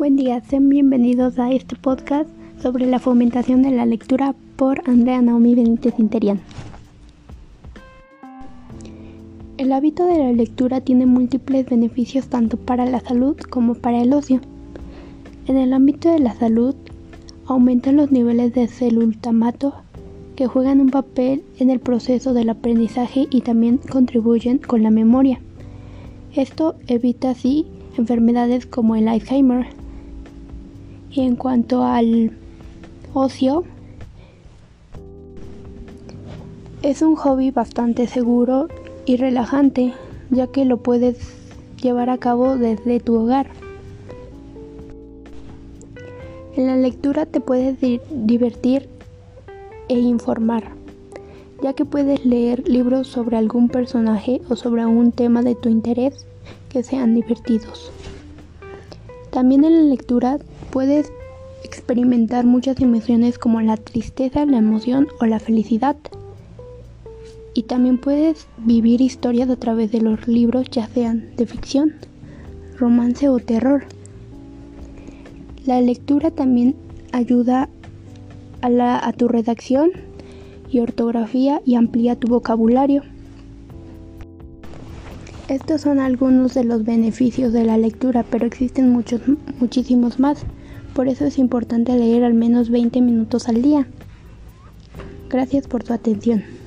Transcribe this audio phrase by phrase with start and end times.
[0.00, 2.26] Buen día, sean bienvenidos a este podcast
[2.58, 6.40] sobre la fomentación de la lectura por Andrea Naomi Benítez Interian.
[9.58, 14.14] El hábito de la lectura tiene múltiples beneficios tanto para la salud como para el
[14.14, 14.40] ocio.
[15.46, 16.74] En el ámbito de la salud,
[17.44, 19.74] aumentan los niveles de celultamato
[20.34, 25.40] que juegan un papel en el proceso del aprendizaje y también contribuyen con la memoria.
[26.34, 27.66] Esto evita así
[27.98, 29.66] enfermedades como el Alzheimer.
[31.10, 32.32] Y en cuanto al
[33.14, 33.64] ocio,
[36.82, 38.68] es un hobby bastante seguro
[39.06, 39.92] y relajante,
[40.30, 41.18] ya que lo puedes
[41.82, 43.48] llevar a cabo desde tu hogar.
[46.56, 47.76] En la lectura te puedes
[48.10, 48.88] divertir
[49.88, 50.70] e informar,
[51.62, 56.26] ya que puedes leer libros sobre algún personaje o sobre un tema de tu interés
[56.68, 57.90] que sean divertidos.
[59.30, 60.38] También en la lectura
[60.70, 61.12] puedes
[61.64, 65.96] experimentar muchas emociones como la tristeza, la emoción o la felicidad.
[67.52, 71.94] Y también puedes vivir historias a través de los libros, ya sean de ficción,
[72.78, 73.84] romance o terror.
[75.66, 76.76] La lectura también
[77.12, 77.68] ayuda
[78.62, 79.90] a, a tu redacción
[80.70, 83.02] y ortografía y amplía tu vocabulario.
[85.48, 89.20] Estos son algunos de los beneficios de la lectura, pero existen muchos,
[89.58, 90.46] muchísimos más.
[90.94, 93.86] Por eso es importante leer al menos 20 minutos al día.
[95.28, 96.59] Gracias por tu atención.